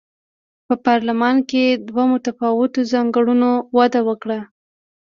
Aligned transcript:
په 0.67 0.73
پارلمان 0.85 1.35
کې 1.49 1.63
دوه 1.89 2.03
متفاوتو 2.13 2.79
ځانګړنو 2.91 3.51
وده 3.77 4.01
وکړه. 4.07 4.39